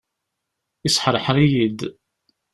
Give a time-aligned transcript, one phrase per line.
[0.87, 1.79] Isḥerḥer-iyi-d.